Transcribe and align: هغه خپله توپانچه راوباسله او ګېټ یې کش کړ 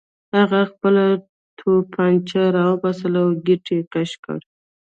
هغه 0.37 0.61
خپله 0.71 1.05
توپانچه 1.59 2.41
راوباسله 2.57 3.19
او 3.25 3.31
ګېټ 3.45 3.65
یې 3.75 3.81
کش 3.93 4.11
کړ 4.23 4.39